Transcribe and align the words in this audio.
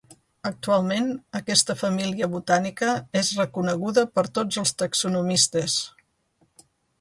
Actualment 0.49 1.09
aquesta 1.39 1.75
família 1.81 2.29
botànica 2.31 2.95
és 3.21 3.29
reconeguda 3.41 4.05
per 4.17 4.25
tots 4.39 4.61
els 4.63 4.73
taxonomistes. 4.83 5.77